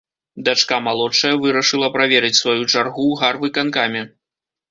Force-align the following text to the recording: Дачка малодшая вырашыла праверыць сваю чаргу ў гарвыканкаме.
Дачка 0.45 0.77
малодшая 0.85 1.33
вырашыла 1.43 1.89
праверыць 1.99 2.33
сваю 2.41 2.57
чаргу 2.73 3.03
ў 3.11 3.13
гарвыканкаме. 3.23 4.01